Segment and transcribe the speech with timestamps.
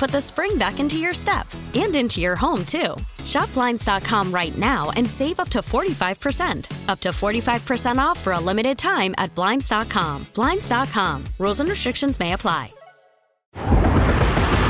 [0.00, 2.96] put the spring back into your step and into your home, too.
[3.26, 6.88] Shop Blinds.com right now and save up to 45%.
[6.88, 10.26] Up to 45% off for a limited time at Blinds.com.
[10.34, 11.24] Blinds.com.
[11.38, 12.72] Rules and restrictions may apply.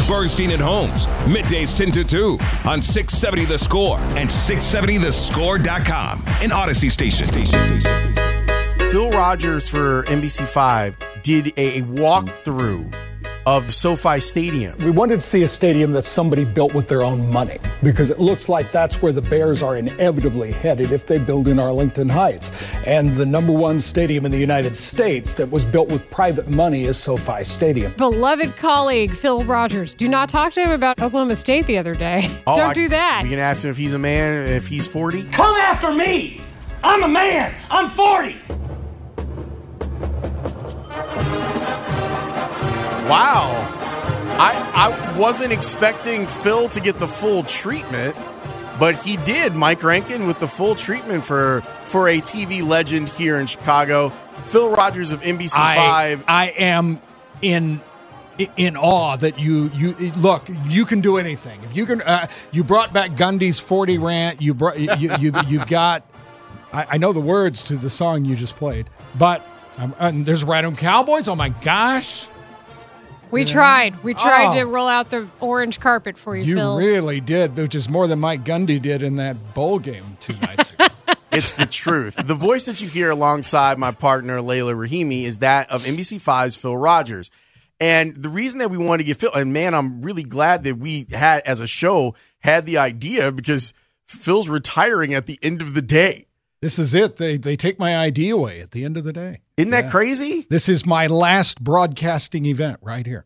[0.09, 2.37] Bernstein and Holmes, middays 10 to 2
[2.67, 6.25] on 670 The Score and 670thescore.com.
[6.43, 7.27] An Odyssey station.
[7.27, 8.91] station, station, station.
[8.91, 12.93] Phil Rogers for NBC5 did a walkthrough
[13.47, 14.77] of SoFi Stadium.
[14.79, 18.21] We wanted to see a stadium that somebody built with their own money because it
[18.21, 22.51] looks like that's where the Bears are inevitably headed if they build in Arlington Heights.
[22.87, 26.85] And the number one stadium in the United States that was built with private money
[26.85, 27.93] is SoFi Stadium.
[27.97, 29.95] Beloved colleague Phil Rogers.
[29.95, 32.29] Do not talk to him about Oklahoma State the other day.
[32.47, 33.21] Oh, Don't I- do that.
[33.23, 35.25] We can ask him if he's a man, if he's 40.
[35.25, 36.41] Come after me!
[36.83, 37.55] I'm a man!
[37.71, 38.37] I'm 40!
[43.11, 43.51] Wow.
[44.39, 44.55] I,
[44.95, 48.17] I wasn't expecting Phil to get the full treatment,
[48.79, 49.55] but he did.
[49.55, 54.11] Mike Rankin with the full treatment for for a TV legend here in Chicago.
[54.11, 55.59] Phil Rogers of NBC5.
[55.59, 57.03] I, I am
[57.43, 57.81] in
[58.57, 62.65] in awe that you you look you can do anything if you can uh, you
[62.65, 66.05] brought back Gundy's 40 rant you brought you, you, you you've got
[66.73, 68.89] I, I know the words to the song you just played
[69.19, 72.29] but um, and there's Random Cowboys oh my gosh
[73.31, 74.03] we tried.
[74.03, 74.55] We tried Oh.
[74.61, 76.77] to roll out the orange carpet for you, you Phil.
[76.77, 80.73] really did which is more than Mike Gundy did in that bowl game two nights
[80.73, 80.87] ago
[81.33, 82.17] It's the truth.
[82.17, 86.77] The voice that you hear alongside my partner Layla Rahimi is that of NBC5's Phil
[86.77, 87.31] Rogers.
[87.79, 90.77] And the reason that we wanted to get Phil, and man, I'm really glad that
[90.79, 93.73] we had, as a show, had the idea because
[94.09, 96.27] Phil's retiring at the end of the day.
[96.63, 99.41] This is it they they take my ID away at the end of the day
[99.57, 100.47] Isn't that crazy?
[100.51, 103.25] this is my last broadcasting event right here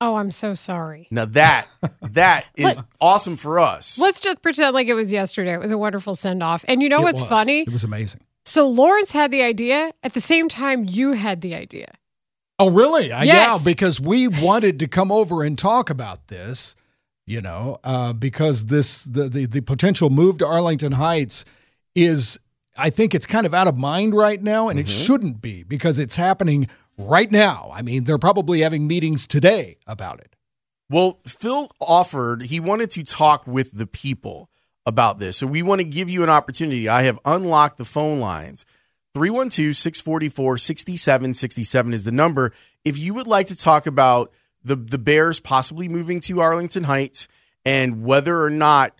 [0.00, 1.08] oh, I'm so sorry.
[1.10, 1.66] Now that
[2.02, 3.98] that is Let- awesome for us.
[3.98, 5.54] Let's just pretend like it was yesterday.
[5.54, 6.62] It was a wonderful send off.
[6.68, 7.30] And you know It what's was.
[7.30, 7.60] funny?
[7.62, 11.54] it was amazing So Lawrence had the idea at the same time you had the
[11.54, 11.94] idea.
[12.58, 13.12] Oh, really?
[13.12, 13.60] I, Yes.
[13.64, 16.76] Yeah, because we wanted to come over and talk about this,
[17.24, 21.46] you know, uh, because this the, the the potential move to Arlington Heights
[21.94, 22.38] is,
[22.76, 25.04] I think it's kind of out of mind right now, and it mm-hmm.
[25.04, 26.68] shouldn't be because it's happening
[26.98, 27.70] right now.
[27.72, 30.34] I mean, they're probably having meetings today about it.
[30.90, 34.50] Well, Phil offered, he wanted to talk with the people
[34.86, 35.36] about this.
[35.38, 36.88] So we want to give you an opportunity.
[36.88, 38.66] I have unlocked the phone lines.
[39.14, 42.52] 312 644 6767 is the number.
[42.84, 47.28] If you would like to talk about the, the Bears possibly moving to Arlington Heights
[47.64, 48.98] and whether or not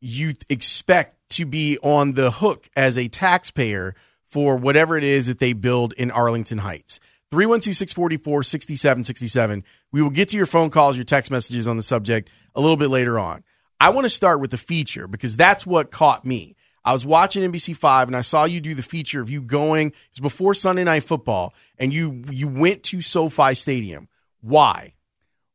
[0.00, 5.38] you expect to be on the hook as a taxpayer for whatever it is that
[5.38, 7.00] they build in Arlington Heights.
[7.30, 9.64] 312 644 6767.
[9.92, 12.76] We will get to your phone calls, your text messages on the subject a little
[12.76, 13.44] bit later on.
[13.80, 16.56] I want to start with the feature because that's what caught me.
[16.84, 19.94] I was watching NBC5 and I saw you do the feature of you going, it
[20.12, 24.08] was before Sunday Night Football, and you you went to SoFi Stadium.
[24.40, 24.94] Why?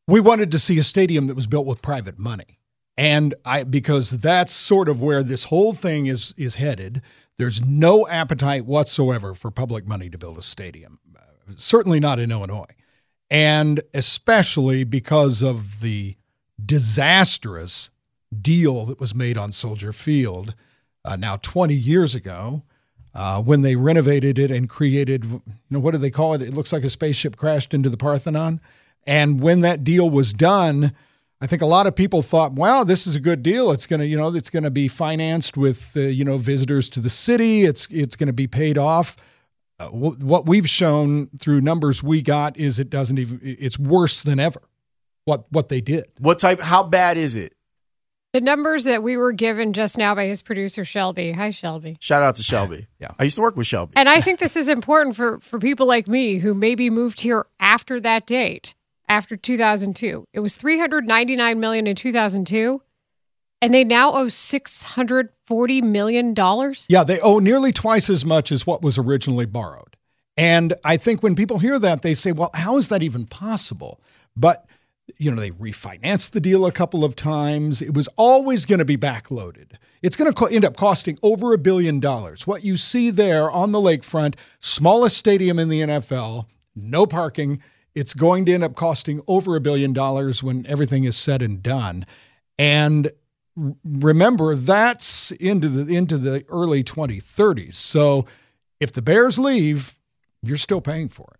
[0.07, 2.60] We wanted to see a stadium that was built with private money.
[2.97, 7.01] And I because that's sort of where this whole thing is is headed.
[7.38, 11.00] There's no appetite whatsoever for public money to build a stadium.
[11.15, 12.74] Uh, Certainly not in Illinois.
[13.30, 16.15] And especially because of the
[16.63, 17.89] disastrous
[18.42, 20.56] deal that was made on Soldier Field
[21.03, 22.63] uh, now 20 years ago
[23.13, 26.42] uh, when they renovated it and created, you know, what do they call it?
[26.42, 28.59] It looks like a spaceship crashed into the Parthenon.
[29.07, 30.94] And when that deal was done,
[31.45, 33.69] I think a lot of people thought, "Wow, this is a good deal.
[33.69, 36.89] It's going to, you know, it's going to be financed with, uh, you know, visitors
[36.89, 37.65] to the city.
[37.65, 39.15] It's it's going to be paid off."
[39.80, 43.39] Uh, what we've shown through numbers we got is it doesn't even.
[43.44, 44.59] It's worse than ever.
[45.25, 46.06] What what they did.
[46.18, 46.59] What type?
[46.59, 47.53] How bad is it?
[48.33, 51.33] The numbers that we were given just now by his producer Shelby.
[51.33, 51.97] Hi, Shelby.
[52.01, 52.88] Shout out to Shelby.
[53.00, 53.94] Yeah, I used to work with Shelby.
[53.95, 57.45] And I think this is important for for people like me who maybe moved here
[57.59, 58.74] after that date,
[59.07, 60.25] after 2002.
[60.34, 62.81] It was 399 million in 2002,
[63.62, 66.86] and they now owe 640 million dollars.
[66.90, 69.96] Yeah, they owe nearly twice as much as what was originally borrowed.
[70.38, 74.02] And I think when people hear that, they say, "Well, how is that even possible?"
[74.36, 74.66] But
[75.18, 77.81] you know, they refinanced the deal a couple of times.
[77.81, 79.74] It was always going to be backloaded.
[80.02, 82.48] It's going to co- end up costing over a billion dollars.
[82.48, 87.62] What you see there on the lakefront, smallest stadium in the NFL, no parking.
[87.95, 91.63] It's going to end up costing over a billion dollars when everything is said and
[91.63, 92.06] done.
[92.59, 93.12] And
[93.83, 97.74] remember, that's into the into the early 2030s.
[97.75, 98.25] So
[98.80, 100.00] if the Bears leave,
[100.42, 101.39] you're still paying for it.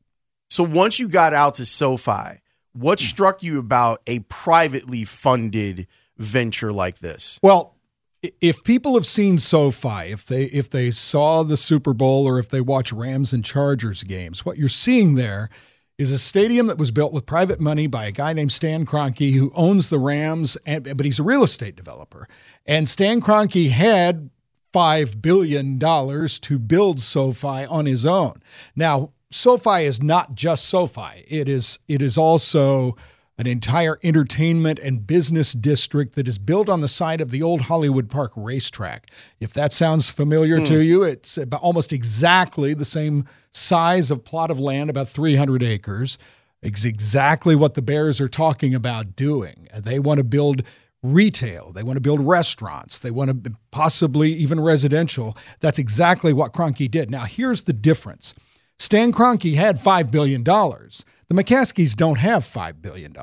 [0.50, 2.42] So once you got out to SoFi,
[2.74, 3.06] what hmm.
[3.06, 5.88] struck you about a privately funded
[6.18, 7.40] venture like this?
[7.44, 7.76] Well,
[8.42, 12.50] if people have seen SoFi, if they if they saw the Super Bowl or if
[12.50, 15.50] they watch Rams and Chargers games, what you're seeing there
[15.98, 19.34] is a stadium that was built with private money by a guy named Stan Kroenke
[19.34, 22.28] who owns the Rams, and, but he's a real estate developer.
[22.66, 24.30] And Stan Kroenke had
[24.74, 28.42] five billion dollars to build SoFi on his own.
[28.76, 31.24] Now, SoFi is not just SoFi.
[31.28, 32.98] It is it is also
[33.38, 37.62] an entire entertainment and business district that is built on the site of the old
[37.62, 39.12] Hollywood Park racetrack.
[39.40, 40.66] If that sounds familiar Hmm.
[40.66, 45.62] to you, it's about almost exactly the same size of plot of land, about 300
[45.64, 46.18] acres.
[46.62, 49.68] It's exactly what the Bears are talking about doing.
[49.78, 50.64] They want to build
[51.04, 55.38] retail, they want to build restaurants, they want to possibly even residential.
[55.60, 57.12] That's exactly what Kroenke did.
[57.12, 58.34] Now, here's the difference.
[58.78, 60.44] Stan Kroenke had $5 billion.
[60.44, 63.16] The McCaskies don't have $5 billion.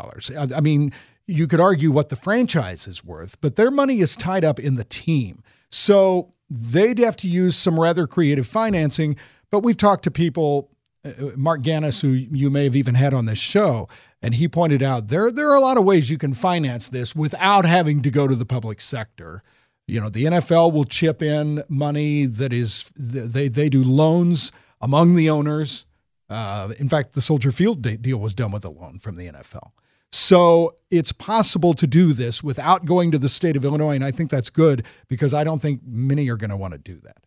[0.55, 0.93] I mean,
[1.27, 4.75] you could argue what the franchise is worth, but their money is tied up in
[4.75, 5.43] the team.
[5.71, 9.17] So they'd have to use some rather creative financing.
[9.51, 10.71] But we've talked to people,
[11.05, 13.89] uh, Marc Ganis, who you may have even had on this show,
[14.21, 17.15] and he pointed out there, there are a lot of ways you can finance this
[17.15, 19.43] without having to go to the public sector.
[19.87, 25.15] You know, the NFL will chip in money that is, they, they do loans among
[25.15, 25.87] the owners.
[26.29, 29.71] Uh, in fact, the Soldier Field deal was done with a loan from the NFL.
[30.11, 33.95] So it's possible to do this without going to the state of Illinois.
[33.95, 36.79] And I think that's good because I don't think many are going to want to
[36.79, 37.25] do that.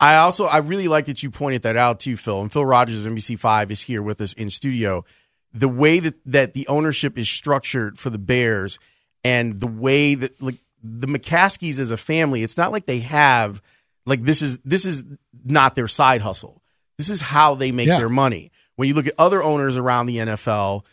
[0.00, 2.42] I also I really like that you pointed that out too, Phil.
[2.42, 5.04] And Phil Rogers of NBC Five is here with us in studio.
[5.52, 8.80] The way that that the ownership is structured for the Bears,
[9.22, 13.62] and the way that like the McCaskies as a family, it's not like they have
[14.04, 15.04] like this is this is
[15.44, 16.60] not their side hustle.
[16.98, 17.98] This is how they make Yeah.
[17.98, 18.50] their money.
[18.76, 20.84] When you look at other owners around the NFL,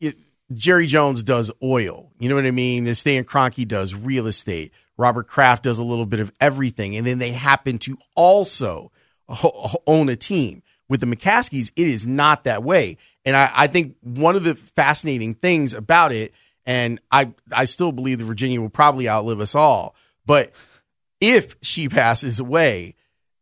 [0.00, 0.16] it,
[0.52, 2.10] Jerry Jones does oil.
[2.18, 2.86] You know what I mean?
[2.86, 4.72] And Stan Kroenke does real estate.
[4.96, 8.92] Robert Kraft does a little bit of everything, and then they happen to also
[9.86, 10.62] own a team.
[10.88, 14.54] With the McCaskies, it is not that way, and I, I think one of the
[14.54, 16.34] fascinating things about it,
[16.66, 19.94] and I I still believe that Virginia will probably outlive us all,
[20.26, 20.52] but
[21.22, 22.94] if she passes away,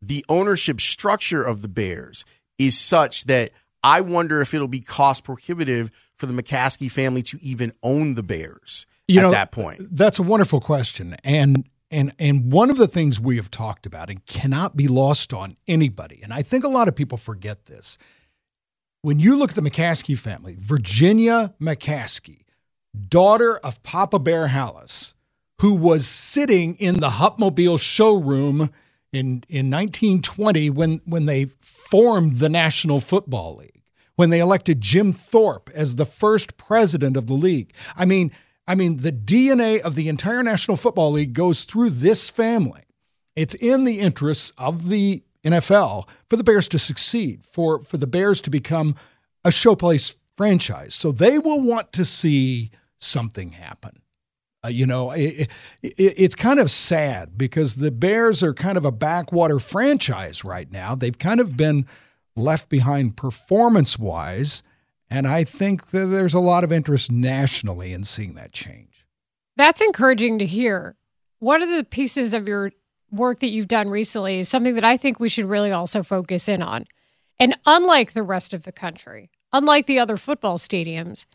[0.03, 2.25] the ownership structure of the Bears
[2.59, 7.39] is such that I wonder if it'll be cost prohibitive for the McCaskey family to
[7.41, 9.97] even own the Bears You at know, that point.
[9.97, 11.17] That's a wonderful question.
[11.25, 15.33] And and and one of the things we have talked about and cannot be lost
[15.33, 17.99] on anybody, and I think a lot of people forget this.
[19.03, 22.45] When you look at the McCaskey family, Virginia McCaskey,
[23.09, 25.15] daughter of Papa Bear Halas,
[25.61, 28.71] who was sitting in the Hupmobile showroom
[29.13, 33.83] in, in 1920 when, when they formed the National Football League,
[34.17, 37.73] when they elected Jim Thorpe as the first president of the league.
[37.97, 38.33] I mean,
[38.67, 42.83] I mean, the DNA of the entire National Football League goes through this family.
[43.35, 48.07] It's in the interests of the NFL for the Bears to succeed, for, for the
[48.07, 48.95] Bears to become
[49.45, 50.95] a showplace franchise.
[50.95, 54.02] So they will want to see something happen.
[54.65, 55.51] Uh, you know, it,
[55.83, 60.71] it, it's kind of sad because the Bears are kind of a backwater franchise right
[60.71, 60.95] now.
[60.95, 61.87] They've kind of been
[62.37, 64.63] left behind performance wise.
[65.11, 69.05] And I think that there's a lot of interest nationally in seeing that change.
[69.57, 70.97] That's encouraging to hear.
[71.41, 72.73] One of the pieces of your
[73.11, 76.49] work that you've done recently is something that I think we should really also focus
[76.49, 76.87] in on.
[77.39, 81.27] And unlike the rest of the country, unlike the other football stadiums,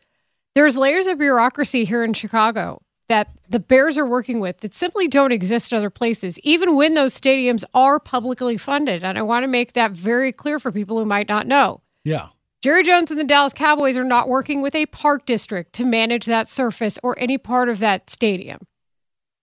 [0.58, 5.08] There's layers of bureaucracy here in Chicago that the Bears are working with that simply
[5.08, 9.04] don't exist in other places, even when those stadiums are publicly funded.
[9.04, 11.82] And I want to make that very clear for people who might not know.
[12.04, 12.28] Yeah.
[12.62, 16.26] Jerry Jones and the Dallas Cowboys are not working with a park district to manage
[16.26, 18.60] that surface or any part of that stadium.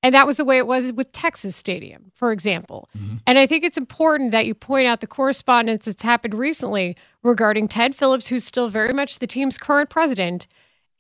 [0.03, 2.91] And that was the way it was with Texas Stadium, for example.
[2.99, 3.17] Mm-hmm.
[3.27, 7.69] And I think it's important that you point out the correspondence that's happened recently regarding
[7.69, 10.47] Ted Phillips, who's still very much the team's current president,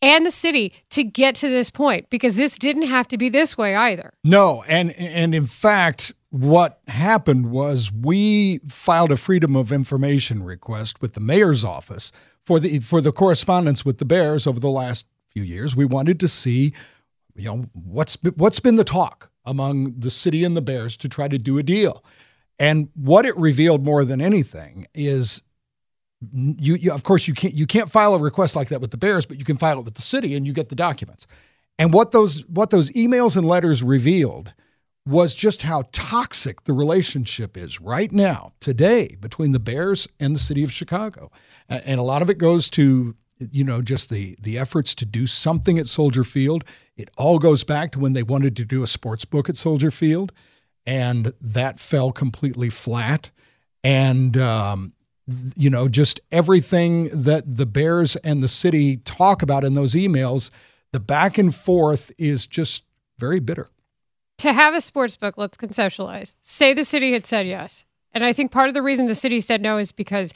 [0.04, 3.56] and the city to get to this point because this didn't have to be this
[3.56, 4.12] way either.
[4.22, 11.00] No, and and in fact, what happened was we filed a freedom of information request
[11.00, 12.12] with the mayor's office
[12.44, 15.74] for the for the correspondence with the Bears over the last few years.
[15.74, 16.74] We wanted to see,
[17.34, 21.28] you know, what's what's been the talk among the city and the Bears to try
[21.28, 22.04] to do a deal.
[22.58, 25.42] And what it revealed more than anything is
[26.32, 28.96] you, you, of course you can't you can't file a request like that with the
[28.96, 31.26] Bears, but you can file it with the city and you get the documents.
[31.78, 34.52] And what those what those emails and letters revealed
[35.06, 40.40] was just how toxic the relationship is right now today between the Bears and the
[40.40, 41.30] city of Chicago.
[41.68, 45.26] And a lot of it goes to you know just the the efforts to do
[45.26, 46.64] something at Soldier Field.
[46.96, 49.90] It all goes back to when they wanted to do a sports book at Soldier
[49.90, 50.32] Field,
[50.86, 53.30] and that fell completely flat.
[53.82, 54.93] And um,
[55.56, 60.50] you know, just everything that the Bears and the city talk about in those emails,
[60.92, 62.84] the back and forth is just
[63.18, 63.68] very bitter.
[64.38, 66.34] To have a sports book, let's conceptualize.
[66.42, 67.84] Say the city had said yes.
[68.12, 70.34] And I think part of the reason the city said no is because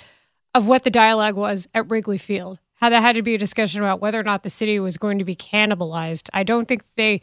[0.54, 2.59] of what the dialogue was at Wrigley Field.
[2.76, 5.18] How that had to be a discussion about whether or not the city was going
[5.18, 6.28] to be cannibalized.
[6.33, 7.21] I don't think they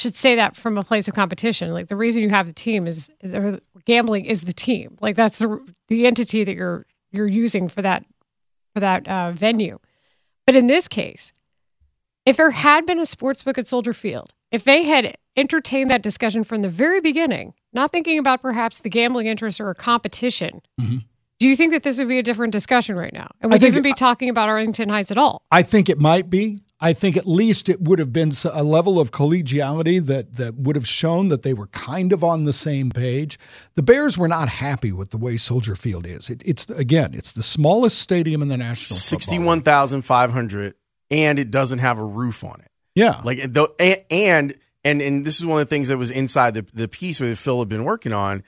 [0.00, 1.72] should say that from a place of competition.
[1.72, 4.96] Like the reason you have the team is, is gambling is the team.
[5.00, 8.04] Like that's the the entity that you're you're using for that
[8.74, 9.78] for that uh, venue.
[10.46, 11.32] But in this case,
[12.26, 16.02] if there had been a sports book at Soldier Field, if they had entertained that
[16.02, 20.60] discussion from the very beginning, not thinking about perhaps the gambling interest or a competition,
[20.80, 20.98] mm-hmm.
[21.38, 23.28] do you think that this would be a different discussion right now?
[23.40, 25.42] And we would even be talking about Arlington Heights at all?
[25.50, 26.60] I think it might be.
[26.82, 30.76] I think at least it would have been a level of collegiality that that would
[30.76, 33.38] have shown that they were kind of on the same page.
[33.74, 36.30] The Bears were not happy with the way Soldier Field is.
[36.30, 38.96] It, it's again, it's the smallest stadium in the national.
[38.96, 40.74] Sixty-one thousand five hundred,
[41.10, 42.70] and it doesn't have a roof on it.
[42.94, 43.68] Yeah, like the
[44.08, 47.18] and and and this is one of the things that was inside the the piece
[47.18, 48.42] that Phil had been working on.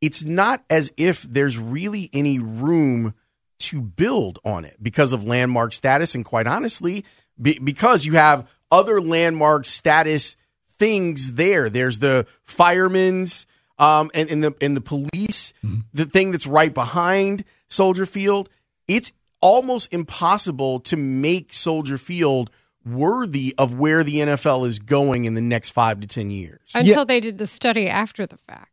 [0.00, 3.14] It's not as if there's really any room
[3.60, 7.04] to build on it because of landmark status, and quite honestly
[7.40, 10.36] be, because you have other landmark status
[10.78, 11.70] things there.
[11.70, 13.46] There's the firemen's
[13.78, 15.80] um, and, and the and the police, mm-hmm.
[15.92, 18.48] the thing that's right behind Soldier Field.
[18.86, 22.50] It's almost impossible to make Soldier Field
[22.84, 26.70] worthy of where the NFL is going in the next five to ten years.
[26.74, 27.04] Until yeah.
[27.04, 28.70] they did the study after the fact.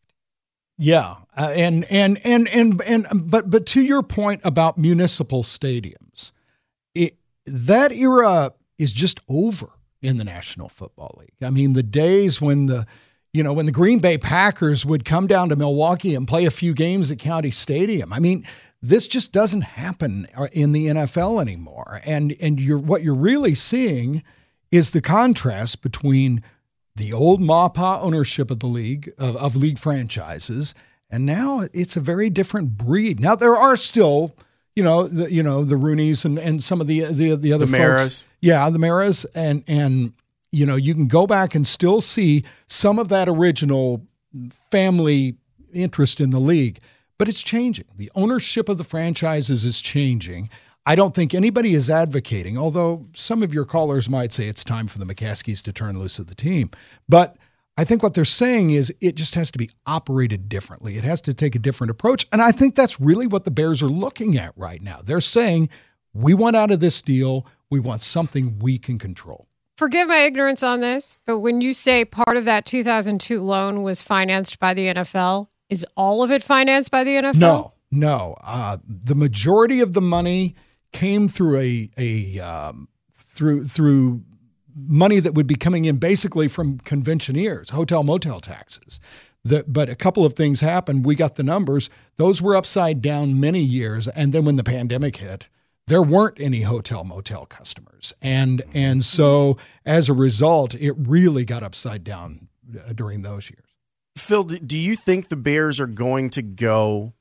[0.78, 5.94] Yeah, uh, and and and and and but but to your point about municipal stadiums,
[5.94, 6.11] it,
[7.46, 9.70] that era is just over
[10.02, 11.36] in the National Football League.
[11.42, 12.86] I mean, the days when the
[13.34, 16.52] you know when the Green Bay Packers would come down to Milwaukee and play a
[16.52, 18.12] few games at County Stadium.
[18.12, 18.46] I mean,
[18.82, 22.02] this just doesn't happen uh, in the NFL anymore.
[22.04, 24.24] And and you're what you're really seeing
[24.72, 26.44] is the contrast between
[26.96, 30.76] the old MAPA ownership of the league of, of league franchises,
[31.10, 33.20] and now it's a very different breed.
[33.20, 34.36] Now there are still
[34.76, 37.66] you know the you know the Rooneys and, and some of the the, the other
[37.66, 38.26] the folks.
[38.40, 40.14] Yeah, the Maras and and
[40.52, 44.06] you know you can go back and still see some of that original
[44.70, 45.36] family
[45.74, 46.80] interest in the league,
[47.18, 47.86] but it's changing.
[47.96, 50.50] The ownership of the franchises is changing.
[50.86, 54.88] I don't think anybody is advocating, although some of your callers might say it's time
[54.88, 56.72] for the McCaskies to turn loose of the team.
[57.08, 57.38] But
[57.78, 60.98] I think what they're saying is it just has to be operated differently.
[60.98, 62.28] It has to take a different approach.
[62.32, 65.00] And I think that's really what the Bears are looking at right now.
[65.04, 65.70] They're saying,
[66.14, 67.48] we want out of this deal.
[67.70, 69.48] We want something we can control.
[69.78, 74.04] Forgive my ignorance on this, but when you say part of that 2002 loan was
[74.04, 77.36] financed by the NFL, is all of it financed by the NFL?
[77.38, 78.36] No, no.
[78.44, 80.56] Uh, the majority of the money
[80.92, 84.22] came through a a um, through through
[84.76, 89.00] money that would be coming in basically from conventioneers, hotel motel taxes.
[89.44, 91.06] The, but a couple of things happened.
[91.06, 95.18] We got the numbers; those were upside down many years, and then when the pandemic
[95.18, 95.50] hit,
[95.88, 101.64] there weren't any hotel motel customers, and and so as a result, it really got
[101.64, 103.66] upside down uh, during those years.
[104.16, 107.14] Phil, do you think the Bears are going to go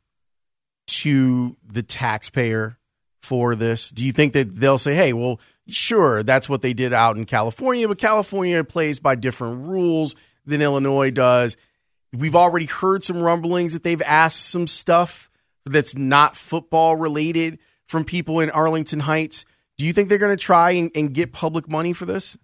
[0.88, 2.76] to the taxpayer
[3.20, 3.90] for this?
[3.90, 7.24] Do you think that they'll say, "Hey, well, sure, that's what they did out in
[7.24, 10.14] California, but California plays by different rules
[10.46, 11.56] than Illinois does.
[12.12, 15.30] We've already heard some rumblings that they've asked some stuff
[15.64, 19.44] that's not football related from people in Arlington Heights.
[19.78, 22.36] Do you think they're going to try and, and, get public money for this?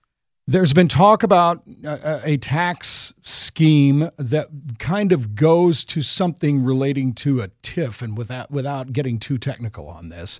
[0.48, 4.46] There's been talk about a, a, tax scheme that
[4.78, 9.88] kind of goes to something relating to a TIF, and without without getting too technical
[9.88, 10.38] on this,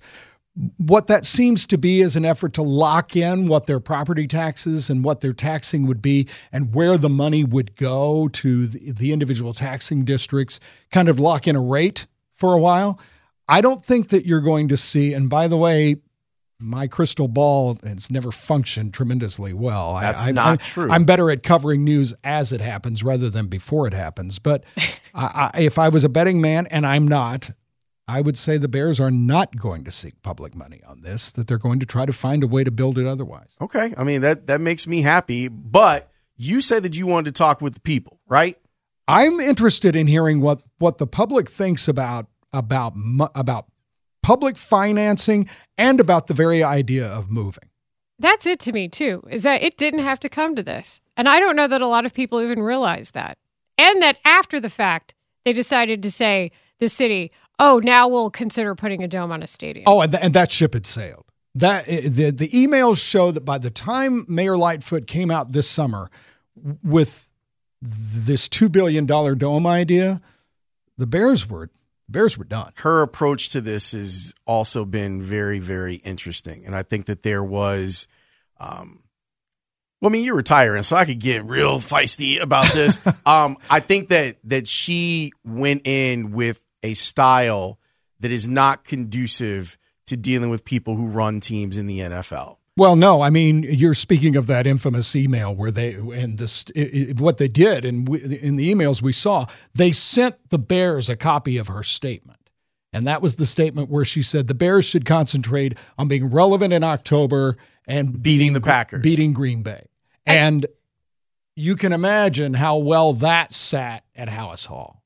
[0.79, 4.89] what that seems to be is an effort to lock in what their property taxes
[4.89, 9.13] and what their taxing would be and where the money would go to the, the
[9.13, 10.61] individual taxing districts,
[10.91, 13.01] kind of lock in a rate for a while.
[13.49, 15.97] I don't think that you're going to see, and by the way,
[16.59, 19.99] my crystal ball has never functioned tremendously well.
[20.01, 20.91] That's I, not I, true.
[20.91, 24.39] I'm better at covering news as it happens rather than before it happens.
[24.39, 24.65] But
[25.15, 27.51] I, if I was a betting man, and I'm not,
[28.09, 31.47] I would say the Bears are not going to seek public money on this, that
[31.47, 33.57] they're going to try to find a way to build it otherwise.
[33.61, 33.93] Okay.
[33.97, 35.49] I mean, that, that makes me happy.
[35.49, 38.57] But you said that you wanted to talk with the people, right?
[39.09, 42.95] I'm interested in hearing what, what the public thinks about, about,
[43.35, 43.67] about
[44.27, 47.69] public financing and about the very idea of moving.
[48.19, 51.01] That's it to me, too, is that it didn't have to come to this.
[51.17, 53.39] And I don't know that a lot of people even realize that.
[53.79, 55.15] And that after the fact,
[55.45, 57.31] they decided to say, the city,
[57.61, 59.85] oh, now we'll consider putting a dome on a stadium.
[59.87, 61.25] Oh, and, th- and that ship had sailed.
[61.55, 66.11] That the the emails show that by the time Mayor Lightfoot came out this summer
[66.83, 67.31] with
[67.81, 70.21] this two billion dollar dome idea,
[70.99, 71.71] the Bears were
[72.09, 72.73] Bears were done.
[72.77, 77.43] Her approach to this has also been very, very interesting, and I think that there
[77.43, 78.07] was.
[78.59, 79.03] Um,
[80.01, 83.05] well, I mean, you're retiring, so I could get real feisty about this.
[83.27, 87.79] um, I think that that she went in with a style
[88.21, 92.59] that is not conducive to dealing with people who run teams in the NFL.
[92.79, 97.11] Well, no, I mean you're speaking of that infamous email where they and this it,
[97.11, 101.17] it, what they did, and in the emails we saw, they sent the Bears a
[101.17, 102.51] copy of her statement,
[102.93, 106.75] and that was the statement where she said the Bears should concentrate on being relevant
[106.75, 109.87] in October and beating, the Packers, beating Green Bay,
[110.27, 110.67] and
[111.55, 115.03] you can imagine how well that sat at Halas Hall.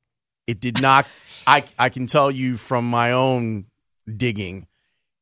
[0.48, 1.06] It did not.
[1.46, 3.66] I I can tell you from my own
[4.16, 4.66] digging,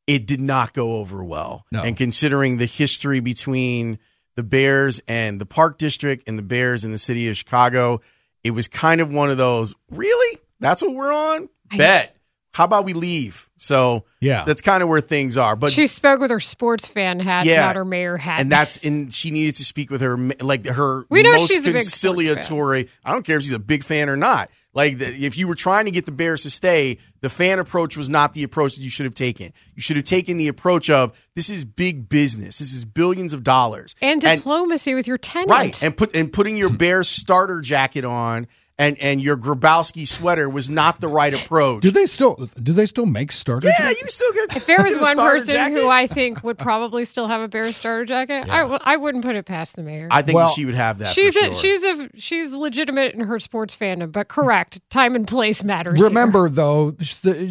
[0.08, 1.66] it did not go over well.
[1.70, 1.82] No.
[1.82, 3.98] And considering the history between
[4.34, 8.00] the Bears and the Park District and the Bears and the city of Chicago,
[8.42, 9.74] it was kind of one of those.
[9.90, 11.50] Really, that's what we're on.
[11.76, 12.16] Bet.
[12.54, 13.48] How about we leave?
[13.58, 15.54] So yeah, that's kind of where things are.
[15.56, 17.60] But she spoke with her sports fan hat, Yeah.
[17.60, 18.40] not her mayor hat.
[18.40, 21.62] and that's and she needed to speak with her like her We know most she's
[21.66, 21.80] a big fan.
[21.82, 22.88] conciliatory.
[23.04, 24.50] I don't care if she's a big fan or not.
[24.74, 27.96] Like the, if you were trying to get the Bears to stay, the fan approach
[27.96, 29.52] was not the approach that you should have taken.
[29.74, 32.58] You should have taken the approach of this is big business.
[32.58, 35.50] This is billions of dollars and diplomacy with your tenant.
[35.50, 38.46] right and put and putting your Bears starter jacket on
[38.78, 41.82] and and your Grabowski sweater was not the right approach.
[41.82, 43.66] Do they still do they still make starter?
[43.68, 44.02] yeah, jackets?
[44.02, 44.56] you still get.
[44.56, 45.74] If there was one person jacket.
[45.74, 49.24] who I think would probably still have a Bears starter jacket, I w- I wouldn't
[49.24, 50.08] put it past the mayor.
[50.10, 51.08] I think Well, she would have that.
[51.08, 51.54] she's for a, sure.
[51.54, 54.80] she's a she's legitimate in her sports fandom, but correct.
[54.90, 55.98] Time and place matters.
[56.00, 56.08] here.
[56.08, 56.94] Remember though,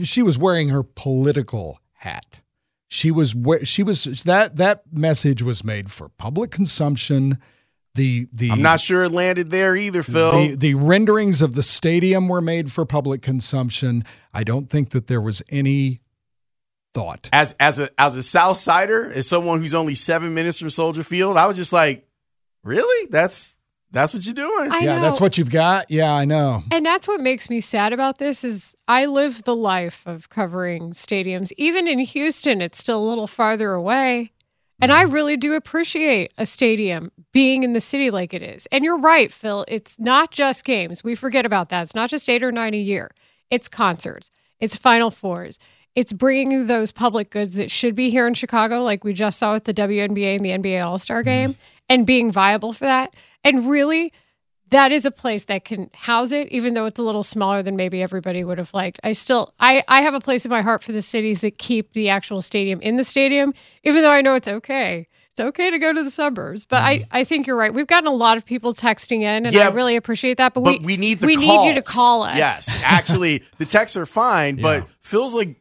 [0.03, 2.41] she was wearing her political hat.
[2.89, 3.35] She was
[3.65, 7.37] she was that that message was made for public consumption.
[7.97, 10.31] The the I'm not sure it landed there either, Phil.
[10.31, 14.03] the, the renderings of the stadium were made for public consumption.
[14.33, 16.01] I don't think that there was any
[16.93, 17.27] thought.
[17.33, 21.01] as as a as a South Sider, as someone who's only seven minutes from Soldier
[21.01, 22.07] Field, I was just like,
[22.63, 23.07] really?
[23.09, 23.57] That's
[23.89, 24.71] that's what you're doing?
[24.71, 25.01] I yeah, know.
[25.01, 25.89] that's what you've got.
[25.89, 26.63] Yeah, I know.
[26.71, 30.91] And that's what makes me sad about this is I live the life of covering
[30.91, 31.51] stadiums.
[31.57, 34.33] Even in Houston, it's still a little farther away.
[34.79, 35.13] And I mm.
[35.13, 38.67] really do appreciate a stadium being in the city like it is.
[38.71, 39.65] And you're right, Phil.
[39.67, 41.03] It's not just games.
[41.03, 41.83] We forget about that.
[41.83, 43.11] It's not just eight or nine a year.
[43.49, 44.29] It's concerts.
[44.59, 45.59] It's Final Fours.
[45.95, 49.53] It's bringing those public goods that should be here in Chicago, like we just saw
[49.53, 51.25] with the WNBA and the NBA All Star mm-hmm.
[51.25, 51.55] game,
[51.89, 53.15] and being viable for that.
[53.43, 54.13] And really,
[54.69, 57.75] that is a place that can house it even though it's a little smaller than
[57.75, 58.99] maybe everybody would have liked.
[59.03, 61.93] I still i i have a place in my heart for the cities that keep
[61.93, 63.53] the actual stadium in the stadium
[63.83, 65.07] even though i know it's okay.
[65.31, 67.09] It's okay to go to the suburbs but i mm-hmm.
[67.11, 67.73] i think you're right.
[67.73, 70.63] We've gotten a lot of people texting in and Yeah, i really appreciate that but,
[70.63, 72.37] but we we need the we need you to call us.
[72.37, 75.57] Yes, actually, the texts are fine, but feels like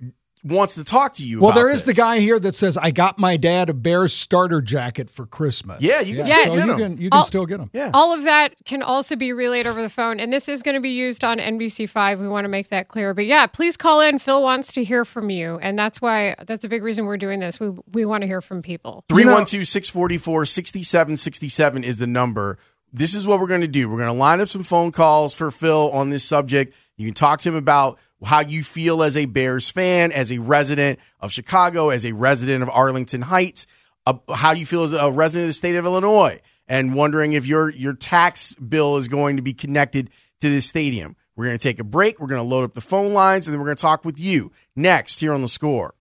[0.47, 1.41] wants to talk to you.
[1.41, 1.95] Well, about there is this.
[1.97, 5.81] the guy here that says, "I got my dad a Bears starter jacket for Christmas."
[5.81, 6.79] Yeah, you can still so get you 'em.
[6.79, 7.71] can you can I'll- still get them.
[7.73, 7.91] Yeah.
[7.93, 10.81] All of that can also be relayed over the phone, and this is going to
[10.81, 12.19] be used on NBC5.
[12.21, 13.13] We want to make that clear.
[13.15, 14.19] But yeah, please call in.
[14.19, 17.41] Phil wants to hear from you, and that's why that's a big reason we're doing
[17.41, 17.59] this.
[17.61, 19.05] We we want to hear from people.
[19.09, 22.59] 312 644 6767 is the number.
[22.93, 23.89] This is what we're going to do.
[23.89, 26.75] We're going to line up some phone calls for Phil on this subject.
[26.97, 30.39] You can talk to him about how you feel as a Bears fan, as a
[30.39, 33.67] resident of Chicago, as a resident of Arlington Heights,
[34.07, 37.47] uh, how you feel as a resident of the state of Illinois, and wondering if
[37.47, 40.11] your your tax bill is going to be connected
[40.41, 41.17] to this stadium.
[41.35, 42.21] We're going to take a break.
[42.21, 44.19] We're going to load up the phone lines, and then we're going to talk with
[44.19, 45.95] you next here on the score.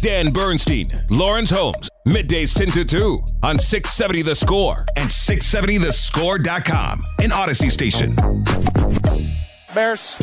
[0.00, 7.32] Dan Bernstein, Lawrence Holmes, middays 10 to 2 on 670 The Score and 670thescore.com, an
[7.32, 8.16] Odyssey station.
[9.74, 10.16] Bears.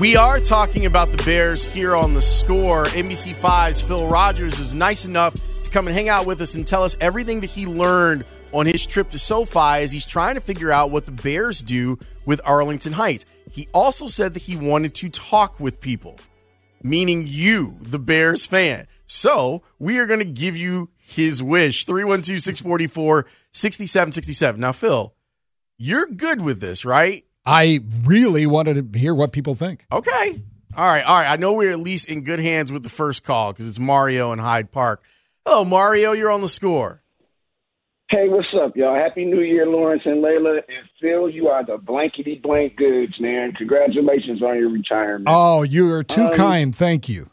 [0.00, 2.84] We are talking about the Bears here on the score.
[2.84, 6.82] NBC5's Phil Rogers is nice enough to come and hang out with us and tell
[6.82, 10.72] us everything that he learned on his trip to SoFi as he's trying to figure
[10.72, 13.26] out what the Bears do with Arlington Heights.
[13.50, 16.16] He also said that he wanted to talk with people,
[16.82, 18.86] meaning you, the Bears fan.
[19.06, 24.60] So we are going to give you his wish 312 644 6767.
[24.60, 25.14] Now, Phil,
[25.78, 27.24] you're good with this, right?
[27.46, 29.86] I really wanted to hear what people think.
[29.90, 30.42] Okay.
[30.76, 31.02] All right.
[31.04, 31.32] All right.
[31.32, 34.32] I know we're at least in good hands with the first call because it's Mario
[34.32, 35.02] in Hyde Park.
[35.46, 36.12] Hello, Mario.
[36.12, 37.02] You're on the score.
[38.10, 38.94] Hey, what's up, y'all?
[38.94, 40.56] Happy New Year, Lawrence and Layla.
[40.56, 43.52] And Phil, you are the blankety blank goods, man.
[43.52, 45.26] Congratulations on your retirement.
[45.28, 46.74] Oh, you are too Um, kind.
[46.74, 47.28] Thank you.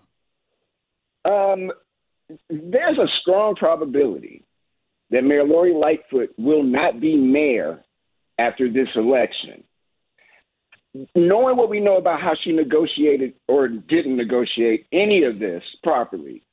[1.24, 1.72] Um,
[2.50, 4.44] there's a strong probability
[5.12, 7.82] that Mayor Lori Lightfoot will not be mayor
[8.38, 9.64] after this election.
[11.16, 16.45] Knowing what we know about how she negotiated or didn't negotiate any of this properly,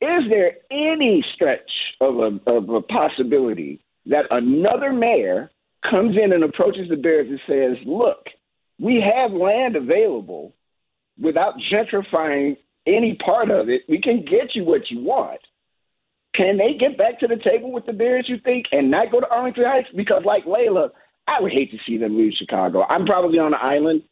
[0.00, 5.50] is there any stretch of a, of a possibility that another mayor
[5.88, 8.26] comes in and approaches the Bears and says, look,
[8.78, 10.54] we have land available
[11.20, 13.82] without gentrifying any part of it.
[13.88, 15.40] We can get you what you want.
[16.34, 19.20] Can they get back to the table with the Bears, you think, and not go
[19.20, 19.88] to Arlington Heights?
[19.94, 20.90] Because, like Layla,
[21.26, 22.84] I would hate to see them leave Chicago.
[22.88, 24.02] I'm probably on the island.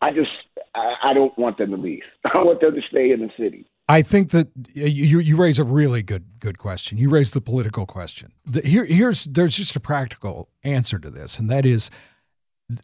[0.00, 0.30] I just,
[0.74, 2.02] I, I don't want them to leave.
[2.24, 3.66] I want them to stay in the city.
[3.88, 6.98] I think that you you raise a really good good question.
[6.98, 8.32] You raise the political question.
[8.44, 11.90] The, here here's there's just a practical answer to this, and that is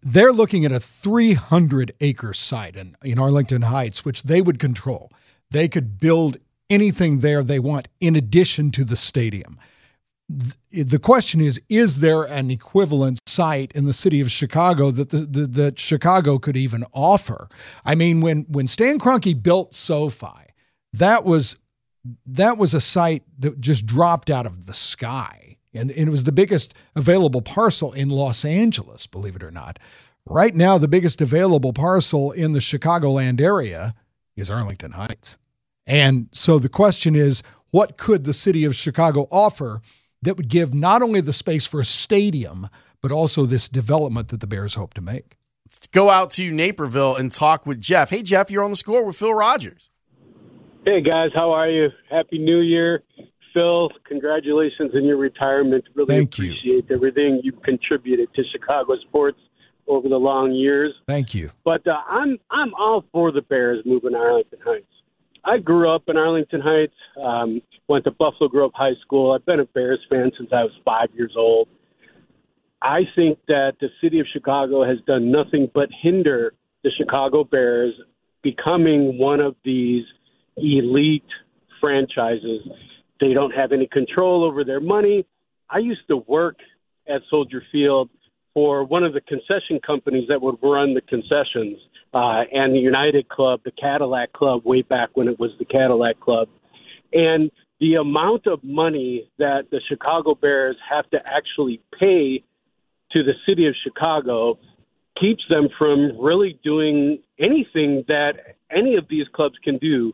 [0.03, 5.13] they're looking at a 300 acre site in, in Arlington Heights, which they would control.
[5.51, 6.39] They could build
[6.71, 9.59] anything there they want in addition to the stadium.
[10.73, 15.19] the question is is there an equivalent site in the city of Chicago that the,
[15.19, 17.49] the, that Chicago could even offer
[17.85, 20.44] I mean when when Stan Kroenke built SoFi
[20.99, 21.57] that was
[22.27, 26.25] that was a site that just dropped out of the sky and, and it was
[26.25, 29.79] the biggest available parcel in Los Angeles believe it or not
[30.27, 33.95] right now the biggest available parcel in the Chicagoland area
[34.37, 35.39] is Arlington Heights
[35.87, 39.81] and so the question is what could the city of Chicago offer
[40.25, 42.69] that would give not only the space for a stadium,
[43.03, 45.37] but also this development that the Bears hope to make.
[45.93, 48.11] Go out to Naperville and talk with Jeff.
[48.11, 49.91] Hey, Jeff, you're on the score with Phil Rogers.
[50.87, 51.89] Hey, guys, how are you?
[52.11, 53.03] Happy New Year.
[53.55, 55.83] Phil, congratulations in your retirement.
[55.95, 56.95] Really Thank appreciate you.
[56.95, 59.39] everything you've contributed to Chicago sports
[59.89, 60.93] over the long years.
[61.09, 61.51] Thank you.
[61.65, 64.85] But uh, I'm I'm all for the Bears moving to Arlington Heights.
[65.43, 66.95] I grew up in Arlington Heights.
[67.23, 69.33] Um, went to Buffalo Grove High School.
[69.33, 71.69] I've been a Bears fan since I was five years old.
[72.83, 77.95] I think that the city of Chicago has done nothing but hinder the Chicago Bears
[78.43, 80.05] becoming one of these
[80.57, 81.25] elite
[81.81, 82.67] franchises.
[83.21, 85.27] They don't have any control over their money.
[85.71, 86.57] I used to work
[87.09, 88.11] at Soldier Field
[88.53, 91.79] for one of the concession companies that would run the concessions
[92.13, 96.21] uh, and the United Club, the Cadillac Club, way back when it was the Cadillac
[96.21, 96.49] Club.
[97.13, 102.45] And the amount of money that the Chicago Bears have to actually pay
[103.15, 104.59] to the city of Chicago
[105.21, 110.13] keeps them from really doing anything that any of these clubs can do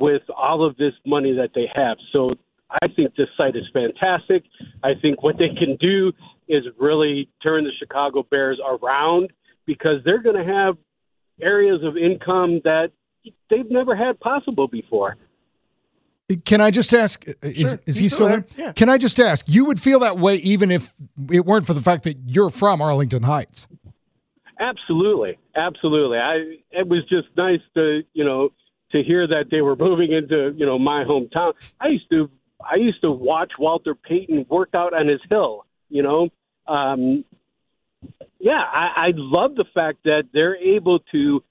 [0.00, 1.96] with all of this money that they have.
[2.12, 2.28] So
[2.70, 4.44] I think this site is fantastic.
[4.82, 6.12] I think what they can do
[6.48, 9.30] is really turn the Chicago Bears around
[9.66, 10.76] because they're going to have
[11.40, 12.90] areas of income that
[13.50, 15.16] they've never had possible before.
[16.44, 17.28] Can I just ask?
[17.28, 17.80] Uh, is, Sure.
[17.84, 18.40] is he still still there?
[18.56, 18.66] there.
[18.66, 18.72] Yeah.
[18.72, 19.44] Can I just ask?
[19.48, 20.94] You would feel that way even if
[21.30, 23.68] it weren't for the fact that you're from Arlington Heights.
[24.58, 26.18] Absolutely, absolutely.
[26.18, 28.50] I it was just nice to you know
[28.94, 31.54] to hear that they were moving into you know my hometown.
[31.80, 35.66] I used to I used to watch Walter Payton work out on his hill.
[35.88, 36.28] You know,
[36.66, 37.24] um,
[38.38, 41.42] yeah, I, I love the fact that they're able to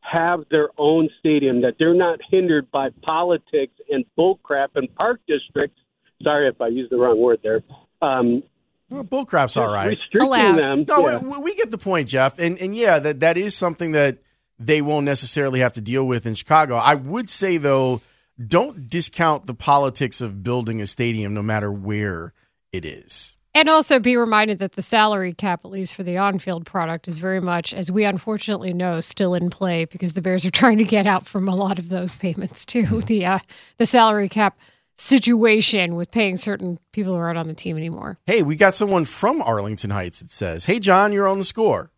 [0.00, 5.80] have their own stadium, that they're not hindered by politics and bullcrap and park districts.
[6.22, 7.62] Sorry if I used the wrong word there.
[8.02, 8.42] Um,
[8.88, 9.88] well, bullcrap's all right.
[9.88, 10.84] Restricting them.
[10.86, 11.18] No, yeah.
[11.18, 12.38] we, we get the point, Jeff.
[12.38, 14.18] And and yeah, that that is something that
[14.58, 16.76] they won't necessarily have to deal with in Chicago.
[16.76, 18.00] I would say though,
[18.44, 22.32] don't discount the politics of building a stadium, no matter where
[22.72, 23.36] it is.
[23.56, 27.08] And also be reminded that the salary cap, at least for the on field product,
[27.08, 30.76] is very much, as we unfortunately know, still in play because the Bears are trying
[30.76, 33.00] to get out from a lot of those payments too.
[33.00, 33.38] The uh,
[33.78, 34.58] the salary cap
[34.98, 38.18] situation with paying certain people who aren't on the team anymore.
[38.26, 40.20] Hey, we got someone from Arlington Heights.
[40.20, 41.90] It says, "Hey, John, you're on the score."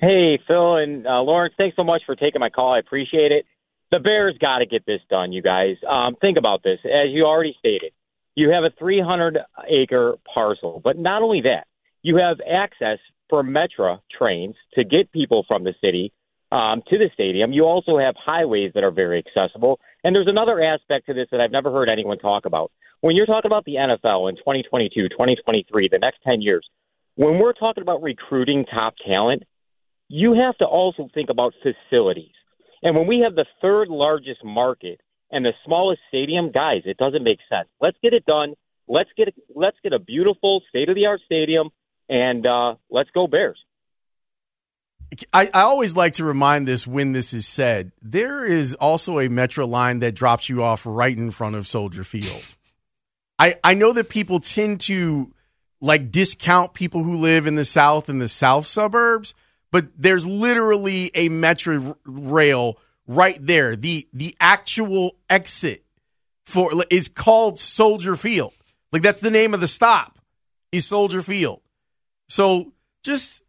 [0.00, 2.72] Hey, Phil and uh, Lawrence, thanks so much for taking my call.
[2.72, 3.44] I appreciate it.
[3.90, 5.76] The Bears got to get this done, you guys.
[5.86, 6.78] Um, think about this.
[6.84, 7.92] As you already stated,
[8.34, 9.36] you have a 300
[9.68, 11.66] acre parcel, but not only that,
[12.00, 16.14] you have access for Metra trains to get people from the city
[16.50, 17.52] um, to the stadium.
[17.52, 19.80] You also have highways that are very accessible.
[20.02, 22.72] And there's another aspect to this that I've never heard anyone talk about.
[23.02, 26.66] When you're talking about the NFL in 2022, 2023, the next 10 years,
[27.16, 29.42] when we're talking about recruiting top talent,
[30.12, 32.34] you have to also think about facilities.
[32.82, 37.22] And when we have the third largest market and the smallest stadium, guys, it doesn't
[37.22, 37.68] make sense.
[37.80, 38.54] Let's get it done.
[38.88, 41.70] Let's get let's get a beautiful state of the art stadium,
[42.08, 43.58] and uh, let's go Bears.
[45.32, 47.92] I, I always like to remind this when this is said.
[48.02, 52.02] There is also a metro line that drops you off right in front of Soldier
[52.02, 52.42] Field.
[53.38, 55.32] I, I know that people tend to
[55.80, 59.34] like discount people who live in the south and the south suburbs,
[59.70, 63.76] but there's literally a metro rail right there.
[63.76, 65.84] The the actual exit
[66.44, 68.52] for is called Soldier Field.
[68.92, 70.18] Like that's the name of the stop
[70.72, 71.60] is Soldier Field.
[72.28, 73.44] So just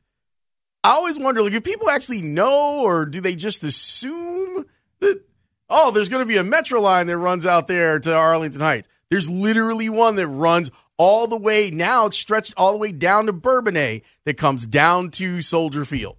[0.83, 4.65] I always wonder, like, if people actually know, or do they just assume
[4.99, 5.21] that,
[5.69, 8.89] oh, there's going to be a metro line that runs out there to Arlington Heights?
[9.09, 13.25] There's literally one that runs all the way, now it's stretched all the way down
[13.25, 16.17] to Bourbonnais that comes down to Soldier Field.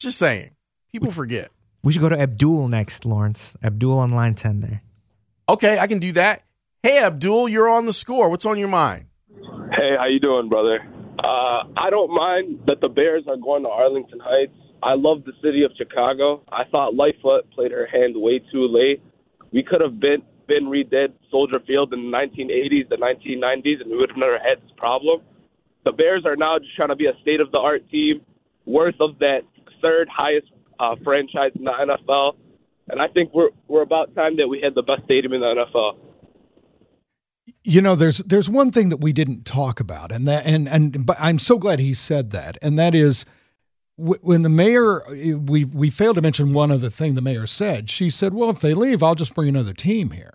[0.00, 0.52] Just saying.
[0.90, 1.50] People forget.
[1.82, 3.54] We should go to Abdul next, Lawrence.
[3.62, 4.82] Abdul on line 10 there.
[5.50, 6.44] Okay, I can do that.
[6.82, 8.30] Hey, Abdul, you're on the score.
[8.30, 9.04] What's on your mind?
[9.76, 10.78] Hey, how you doing, brother?
[11.18, 14.56] Uh, I don't mind that the Bears are going to Arlington Heights.
[14.82, 16.42] I love the city of Chicago.
[16.50, 19.02] I thought Lightfoot played her hand way too late.
[19.52, 23.96] We could have been been redid Soldier Field in the 1980s, the 1990s, and we
[23.96, 25.20] would have never had this problem.
[25.84, 28.22] The Bears are now just trying to be a state of the art team,
[28.64, 29.42] worth of that
[29.82, 32.36] third highest uh, franchise in the NFL.
[32.88, 35.46] And I think we're we're about time that we had the best stadium in the
[35.46, 35.96] NFL.
[37.62, 41.06] You know, there's there's one thing that we didn't talk about, and that and and
[41.06, 43.24] but I'm so glad he said that, and that is
[43.96, 45.02] when the mayor
[45.36, 47.88] we we failed to mention one other thing the mayor said.
[47.90, 50.34] She said, "Well, if they leave, I'll just bring another team here."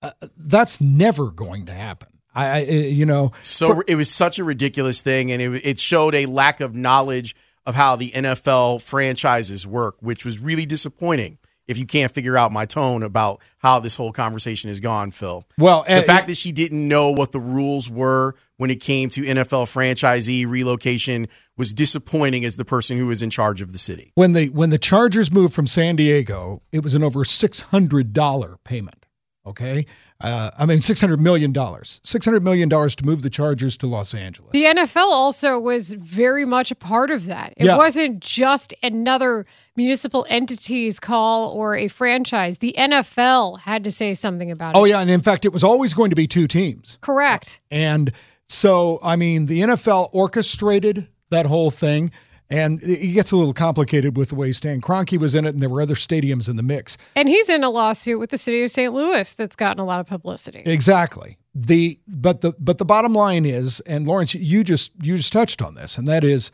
[0.00, 2.08] Uh, that's never going to happen.
[2.34, 5.80] I, I you know, So for- it was such a ridiculous thing, and it, it
[5.80, 7.34] showed a lack of knowledge
[7.66, 11.38] of how the NFL franchises work, which was really disappointing.
[11.68, 15.46] If you can't figure out my tone about how this whole conversation has gone, Phil.
[15.58, 19.10] Well, the uh, fact that she didn't know what the rules were when it came
[19.10, 23.78] to NFL franchisee relocation was disappointing as the person who was in charge of the
[23.78, 24.10] city.
[24.14, 28.12] when the when the Chargers moved from San Diego, it was an over six hundred
[28.12, 29.06] dollar payment.
[29.48, 29.86] Okay,
[30.20, 33.76] uh, I mean six hundred million dollars, six hundred million dollars to move the Chargers
[33.78, 34.50] to Los Angeles.
[34.52, 37.54] The NFL also was very much a part of that.
[37.56, 37.76] It Yeah.
[37.76, 42.58] wasn't just another municipal entity's call or a franchise.
[42.58, 44.78] The NFL had to say something about it.
[44.78, 46.98] Oh yeah, and in fact, it was always going to be two teams.
[47.00, 47.60] Correct.
[47.70, 48.12] And
[48.48, 52.10] so, I mean, the NFL orchestrated that whole thing,
[52.50, 55.60] and it gets a little complicated with the way Stan Kroenke was in it, and
[55.60, 56.96] there were other stadiums in the mix.
[57.14, 58.92] And he's in a lawsuit with the city of St.
[58.92, 60.62] Louis that's gotten a lot of publicity.
[60.64, 61.36] Exactly.
[61.54, 65.60] The but the but the bottom line is, and Lawrence, you just you just touched
[65.60, 66.50] on this, and that is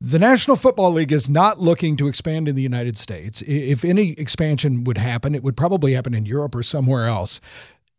[0.00, 3.42] the National Football League is not looking to expand in the United States.
[3.46, 7.40] If any expansion would happen, it would probably happen in Europe or somewhere else.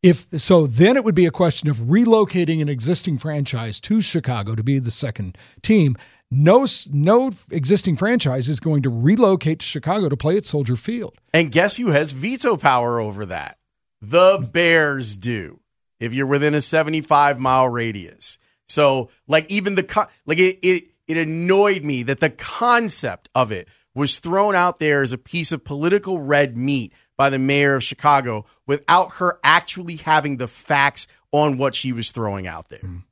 [0.03, 4.53] If so, then it would be a question of relocating an existing franchise to Chicago
[4.53, 5.95] to be the second team.
[6.31, 11.17] No, no existing franchise is going to relocate to Chicago to play at Soldier Field.
[11.33, 13.57] And guess who has veto power over that?
[14.01, 15.59] The Bears do.
[15.99, 18.37] If you're within a 75 mile radius.
[18.67, 23.67] So, like, even the, like, it, it, it annoyed me that the concept of it
[23.93, 27.83] was thrown out there as a piece of political red meat by the mayor of
[27.83, 32.79] Chicago without her actually having the facts on what she was throwing out there.
[32.79, 33.03] Mm.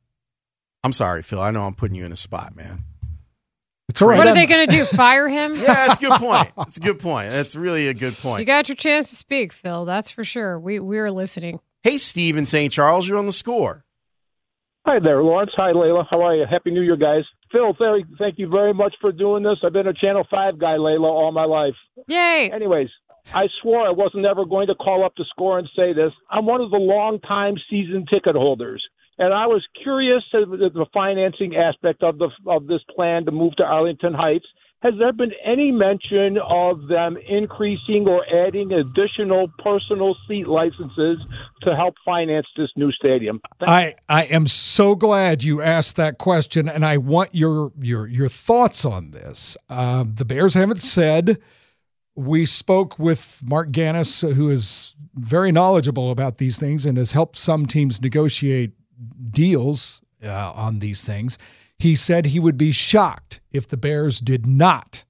[0.84, 1.40] I'm sorry, Phil.
[1.40, 2.84] I know I'm putting you in a spot, man.
[3.94, 4.18] It's all right.
[4.18, 4.86] What are they going to do?
[4.86, 5.54] Fire him?
[5.64, 6.50] Yeah, that's a good point.
[6.58, 7.30] That's a good point.
[7.30, 8.40] That's really a good point.
[8.40, 9.86] You got your chance to speak, Phil.
[9.86, 10.60] That's for sure.
[10.60, 11.60] We we're listening.
[11.84, 12.74] Hey, Steve in St.
[12.74, 13.86] Charles, you're on the score.
[14.88, 15.52] Hi there, Lawrence.
[15.58, 16.08] Hi, Layla.
[16.10, 16.46] How are you?
[16.50, 17.24] Happy New Year, guys.
[17.52, 19.58] Phil, thank, thank you very much for doing this.
[19.64, 21.76] I've been a Channel 5 guy, Layla, all my life.
[22.08, 22.50] Yay.
[22.52, 22.90] Anyways,
[23.32, 26.12] I swore I wasn't ever going to call up the score and say this.
[26.32, 28.84] I'm one of the long-time season ticket holders.
[29.18, 33.32] And I was curious to the, the financing aspect of the of this plan to
[33.32, 34.46] move to Arlington Heights.
[34.84, 41.20] Has there been any mention of them increasing or adding additional personal seat licenses
[41.62, 43.40] to help finance this new stadium?
[43.62, 48.28] I, I am so glad you asked that question, and I want your your your
[48.28, 49.56] thoughts on this.
[49.70, 51.40] Um, the Bears haven't said.
[52.16, 57.38] We spoke with Marc Ganis, who is very knowledgeable about these things and has helped
[57.38, 58.74] some teams negotiate
[59.30, 61.38] deals uh, on these things.
[61.78, 65.04] He said he would be shocked if the Bears did not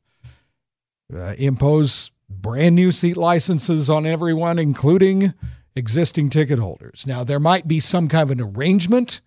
[1.13, 5.33] uh, impose brand new seat licenses on everyone, including
[5.75, 7.05] existing ticket holders.
[7.05, 9.21] Now, there might be some kind of an arrangement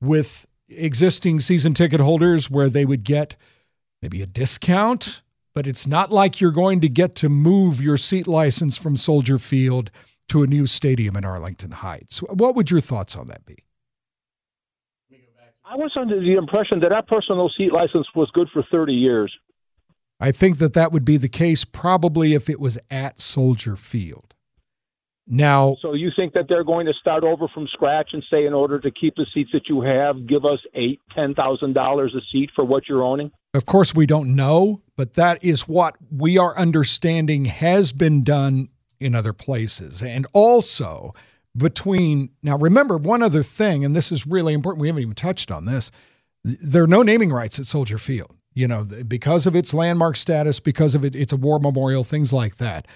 [0.00, 3.36] with existing season ticket holders where they would get
[4.02, 5.22] maybe a discount,
[5.54, 9.38] but it's not like you're going to get to move your seat license from Soldier
[9.38, 9.90] Field
[10.28, 12.18] to a new stadium in Arlington Heights.
[12.18, 13.58] What would your thoughts on that be?
[15.68, 19.34] I was under the impression that that personal seat license was good for 30 years.
[20.20, 24.34] I think that that would be the case probably if it was at Soldier Field.
[25.26, 28.54] Now, So you think that they're going to start over from scratch and say, in
[28.54, 32.20] order to keep the seats that you have, give us eight, ten thousand dollars a
[32.30, 33.32] seat for what you're owning?
[33.52, 38.68] Of course, we don't know, but that is what we are understanding has been done
[39.00, 40.00] in other places.
[40.00, 41.12] And also,
[41.56, 44.80] between now, remember one other thing, and this is really important.
[44.80, 45.90] We haven't even touched on this.
[46.44, 50.60] There are no naming rights at Soldier Field, you know, because of its landmark status,
[50.60, 52.86] because of it, it's a war memorial, things like that.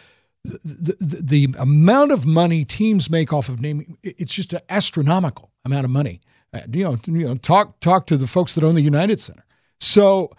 [0.45, 5.51] The, the, the amount of money teams make off of naming, it's just an astronomical
[5.65, 6.21] amount of money.
[6.53, 9.45] Uh, you know, you know, talk talk to the folks that own the United Center.
[9.81, 10.31] So,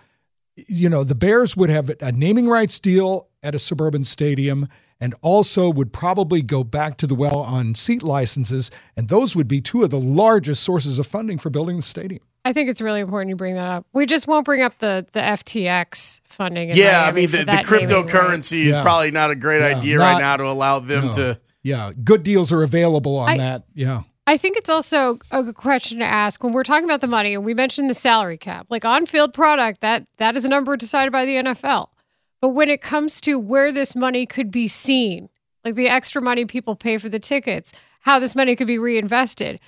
[0.56, 4.68] you know, the Bears would have a naming rights deal at a suburban stadium
[5.00, 8.70] and also would probably go back to the well on seat licenses.
[8.96, 12.22] And those would be two of the largest sources of funding for building the stadium.
[12.46, 13.86] I think it's really important you bring that up.
[13.94, 16.70] We just won't bring up the the FTX funding.
[16.70, 18.08] in Yeah, I mean the, the that naming right.
[18.08, 18.82] cryptocurrency is Yeah.
[18.82, 21.12] probably not a great Yeah, idea not- right now to allow them no.
[21.14, 23.64] to Yeah, good deals are available on I- that.
[23.76, 24.02] Yeah.
[24.32, 27.34] I think it's also a good question to ask when we're talking about the money
[27.34, 28.66] and we mentioned the salary cap.
[28.70, 31.90] Like on-field product, that that is a number decided by the NFL.
[32.40, 35.28] But when it comes to where this money could be seen,
[35.66, 39.60] like the extra money people pay for the tickets, how this money could be reinvested.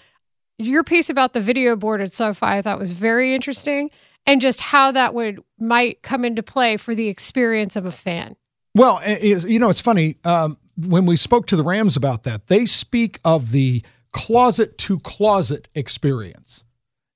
[0.58, 3.92] Your piece about the video board at SoFi I thought was very interesting
[4.26, 8.38] and just how that would might come into play for the experience of a fan.
[8.76, 10.16] Well, you know, it's funny.
[10.24, 13.84] Um, when we spoke to the Rams about that, they speak of the
[14.14, 16.64] closet to closet experience.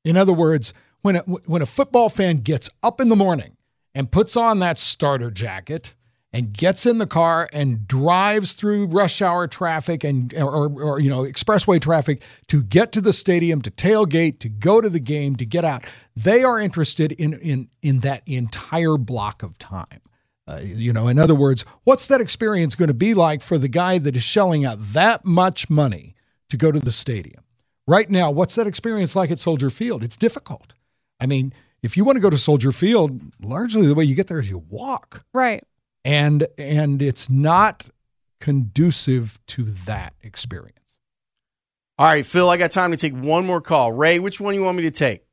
[0.03, 3.55] In other words, when a, when a football fan gets up in the morning
[3.95, 5.95] and puts on that starter jacket
[6.33, 11.09] and gets in the car and drives through rush hour traffic and or, or you
[11.09, 15.35] know expressway traffic to get to the stadium to tailgate to go to the game
[15.37, 15.85] to get out
[16.15, 20.01] they are interested in in in that entire block of time
[20.49, 23.67] uh, you know, in other words, what's that experience going to be like for the
[23.67, 26.15] guy that is shelling out that much money
[26.49, 27.43] to go to the stadium?
[27.87, 30.03] Right now, what's that experience like at Soldier Field?
[30.03, 30.73] It's difficult.
[31.19, 34.27] I mean, if you want to go to Soldier Field, largely the way you get
[34.27, 35.23] there is you walk.
[35.33, 35.63] Right.
[36.03, 37.89] And and it's not
[38.39, 40.73] conducive to that experience.
[41.99, 43.91] All right, Phil, I got time to take one more call.
[43.91, 45.23] Ray, which one you want me to take?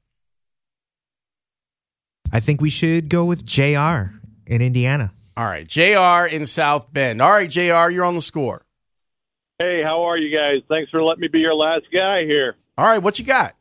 [2.33, 4.15] I think we should go with JR
[4.47, 5.13] in Indiana.
[5.37, 7.21] All right, JR in South Bend.
[7.21, 8.64] All right, JR, you're on the score.
[9.61, 10.63] Hey, how are you guys?
[10.69, 12.57] Thanks for letting me be your last guy here.
[12.77, 13.55] All right, what you got?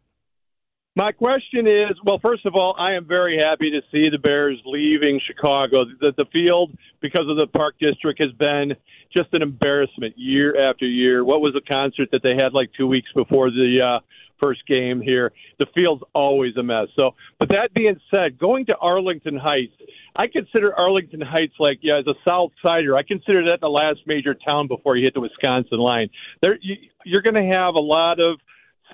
[0.95, 4.59] My question is well, first of all, I am very happy to see the Bears
[4.65, 5.85] leaving Chicago.
[6.01, 8.75] The, the field, because of the Park District, has been
[9.15, 11.23] just an embarrassment year after year.
[11.23, 13.99] What was the concert that they had like two weeks before the uh,
[14.41, 15.31] first game here?
[15.59, 16.87] The field's always a mess.
[16.99, 19.73] So, but that being said, going to Arlington Heights,
[20.15, 22.95] I consider Arlington Heights like yeah, as a South Sider.
[22.95, 26.09] I consider that the last major town before you hit the Wisconsin line.
[26.41, 26.75] There, you,
[27.05, 28.39] you're going to have a lot of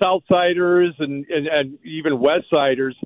[0.02, 2.96] Southsiders and, and, and even West Siders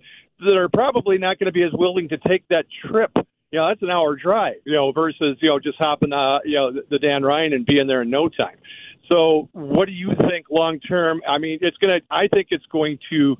[0.41, 3.11] that are probably not going to be as willing to take that trip.
[3.51, 6.57] You know, that's an hour drive, you know, versus, you know, just hopping, uh, you
[6.57, 8.57] know, the Dan Ryan and being there in no time.
[9.11, 11.21] So, what do you think long term?
[11.29, 13.37] I mean, it's going to, I think it's going to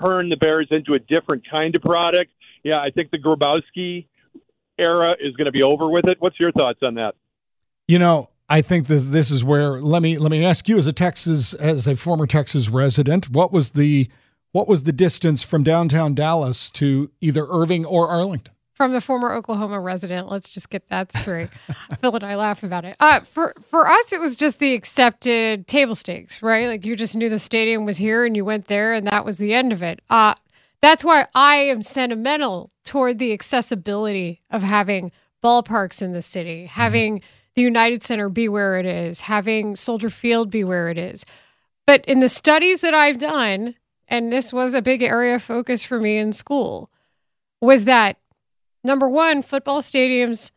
[0.00, 2.30] turn the Bears into a different kind of product.
[2.62, 4.06] Yeah, I think the Grabowski
[4.78, 6.18] era is going to be over with it.
[6.20, 7.14] What's your thoughts on that?
[7.88, 10.86] You know, I think that this is where let me let me ask you as
[10.86, 14.08] a Texas as a former Texas resident, what was the
[14.52, 18.51] what was the distance from downtown Dallas to either Irving or Arlington?
[18.74, 21.48] From the former Oklahoma resident, let's just get that straight.
[22.00, 22.96] Phil and I laugh about it.
[22.98, 26.66] Uh, for for us, it was just the accepted table stakes, right?
[26.66, 29.38] Like you just knew the stadium was here, and you went there, and that was
[29.38, 30.00] the end of it.
[30.08, 30.34] Uh,
[30.80, 35.12] that's why I am sentimental toward the accessibility of having
[35.42, 37.22] ballparks in the city, having
[37.54, 41.24] the United Center be where it is, having Soldier Field be where it is.
[41.86, 43.74] But in the studies that I've done,
[44.08, 46.90] and this was a big area of focus for me in school,
[47.60, 48.18] was that
[48.84, 50.52] number one, football stadiums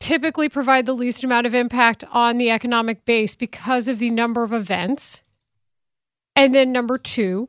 [0.00, 4.42] typically provide the least amount of impact on the economic base because of the number
[4.42, 5.22] of events.
[6.36, 7.48] And then number two,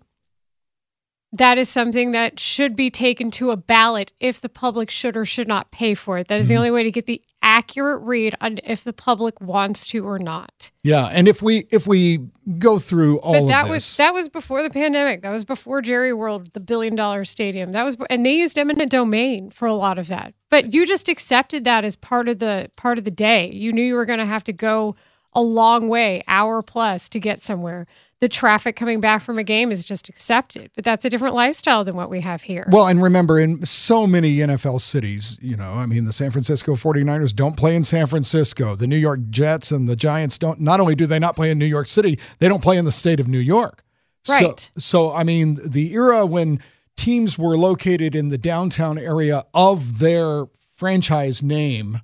[1.32, 5.26] that is something that should be taken to a ballot if the public should or
[5.26, 6.28] should not pay for it.
[6.28, 6.60] That is the mm-hmm.
[6.60, 10.72] only way to get the accurate read on if the public wants to or not.
[10.84, 12.28] Yeah, and if we if we
[12.58, 15.22] go through all But of that this, was that was before the pandemic.
[15.22, 17.74] That was before Jerry World, the billion dollar stadium.
[17.74, 20.34] That was and they used eminent domain for a lot of that.
[20.50, 23.52] But you just accepted that as part of the part of the day.
[23.52, 24.96] You knew you were going to have to go
[25.34, 27.86] a long way, hour plus to get somewhere.
[28.22, 30.72] The traffic coming back from a game is just accepted.
[30.76, 32.68] But that's a different lifestyle than what we have here.
[32.70, 36.76] Well, and remember, in so many NFL cities, you know, I mean, the San Francisco
[36.76, 38.76] 49ers don't play in San Francisco.
[38.76, 41.58] The New York Jets and the Giants don't, not only do they not play in
[41.58, 43.84] New York City, they don't play in the state of New York.
[44.28, 44.60] Right.
[44.60, 46.60] So, so I mean, the era when
[46.98, 52.02] teams were located in the downtown area of their franchise name,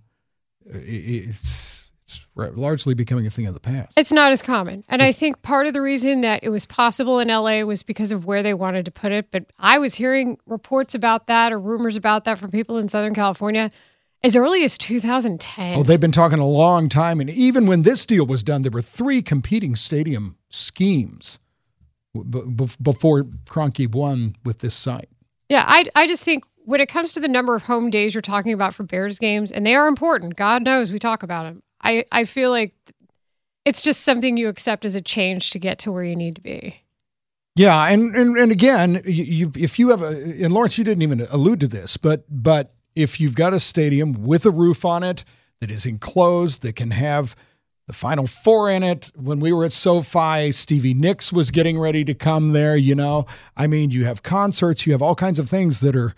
[0.66, 1.75] it's
[2.36, 3.94] largely becoming a thing of the past.
[3.98, 4.84] It's not as common.
[4.90, 8.12] And I think part of the reason that it was possible in LA was because
[8.12, 9.32] of where they wanted to put it.
[9.32, 13.16] But I was hearing reports about that or rumors about that from people in Southern
[13.16, 13.72] California
[14.24, 15.78] as early as 2010.
[15.78, 17.20] Oh, they've been talking a long time.
[17.20, 21.40] And even when this deal was done, there were three competing stadium schemes
[22.82, 25.10] before Kroenke won with this site.
[25.50, 28.22] Yeah, I, I just think when it comes to the number of home days you're
[28.22, 31.62] talking about for Bears games, and they are important, God knows we talk about them.
[31.86, 32.74] I, I feel like
[33.64, 36.42] it's just something you accept as a change to get to where you need to
[36.42, 36.82] be.
[37.56, 41.26] Yeah, and and, and again, you, if you have a and Lawrence, you didn't even
[41.30, 45.24] allude to this, but but if you've got a stadium with a roof on it
[45.62, 47.36] that is enclosed that can have
[47.88, 49.12] the Final Four in it.
[49.16, 52.76] When we were at SoFi, Stevie Nicks was getting ready to come there.
[52.76, 53.26] You know,
[53.56, 56.14] I mean, you have concerts, you have all kinds of things that are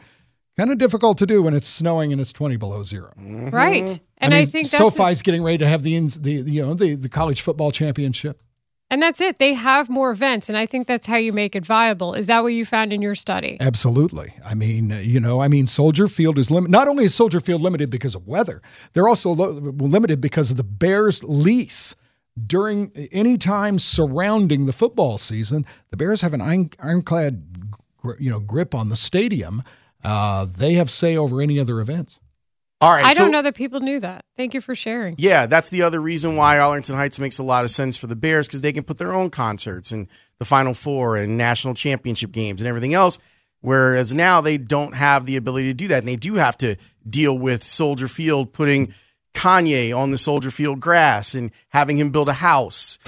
[0.57, 3.13] kind of difficult to do when it's snowing and it's 20 below 0
[3.51, 3.99] Right.
[4.17, 6.73] And I, mean, think that's SoFi's getting ready to have the ins- the you know
[6.73, 8.41] the the college football championship.
[8.89, 9.37] and that's it.
[9.37, 12.13] They have more events, and I think that's how you make it viable.
[12.15, 13.57] Is that what you found in your study?
[13.59, 14.33] Absolutely.
[14.43, 16.71] I mean, uh, you know, I mean, Soldier Field is limited.
[16.71, 18.61] Not only is Soldier Field limited because of weather,
[18.93, 21.95] they're also lo- limited because of the Bears' lease.
[22.45, 28.29] During any time surrounding the football season, the Bears have an iron, ironclad, gr- you
[28.31, 29.63] know, grip on the stadium.
[30.07, 32.19] Uh, they have say over any other events.
[32.79, 33.03] All right.
[33.03, 34.23] I so- don't know that people knew that.
[34.37, 35.15] Thank you for sharing.
[35.17, 38.15] Yeah, that's the other reason why Arlington Heights makes a lot of sense for the
[38.15, 40.07] Bears because they can put their own concerts and
[40.39, 43.19] the Final Four and national championship games and everything else.
[43.61, 46.77] Whereas now they don't have the ability to do that, and they do have to
[47.09, 48.93] deal with Soldier Field putting
[49.33, 52.99] Kanye on the Soldier Field grass and having him build a house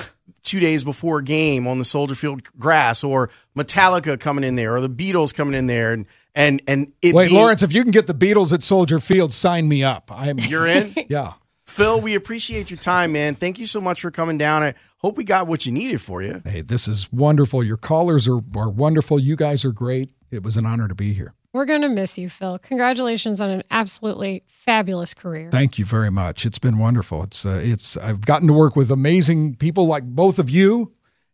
[0.44, 4.76] two days before a game on the Soldier Field grass, or Metallica coming in there,
[4.76, 7.84] or the Beatles coming in there, and and and it Wait, being- Lawrence, if you
[7.84, 10.12] can get the Beatles at Soldier Field, sign me up.
[10.14, 10.94] I'm You're in?
[11.10, 11.34] yeah.
[11.66, 13.36] Phil, we appreciate your time, man.
[13.36, 14.64] Thank you so much for coming down.
[14.64, 16.42] I hope we got what you needed for you.
[16.44, 17.64] Hey, this is wonderful.
[17.64, 19.20] Your callers are, are wonderful.
[19.20, 20.12] You guys are great.
[20.32, 21.36] It was an honor to be here.
[21.54, 22.58] We're going to miss you, Phil.
[22.60, 25.50] Congratulations on an absolutely fabulous career.
[25.52, 26.44] Thank you very much.
[26.46, 27.24] It's been wonderful.
[27.24, 30.94] It's uh, it's I've gotten to work with amazing people like both of you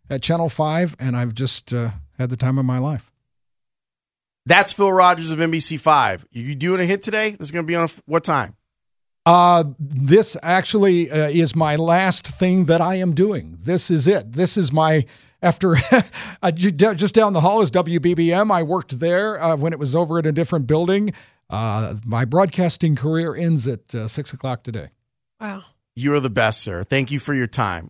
[0.10, 3.12] at Channel Five, and I've just uh, had the time of my life.
[4.46, 6.26] That's Phil Rogers of NBC5.
[6.32, 7.32] You doing a hit today?
[7.32, 8.56] This is going to be on a, what time?
[9.26, 13.58] Uh, this actually uh, is my last thing that I am doing.
[13.60, 14.34] This is it.
[14.34, 15.06] This is my
[15.42, 15.76] after
[16.44, 18.52] uh, just down the hall is WBBM.
[18.52, 21.12] I worked there uh, when it was over at a different building.
[21.50, 24.90] Uh, my broadcasting career ends at uh, six o'clock today.
[25.40, 25.64] Wow.
[25.96, 26.84] You are the best, sir.
[26.84, 27.90] Thank you for your time.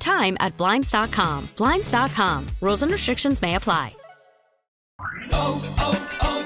[0.00, 1.50] time at Blinds.com.
[1.56, 2.46] Blinds.com.
[2.60, 3.92] Rules and restrictions may apply.
[5.32, 6.45] Oh, oh, oh.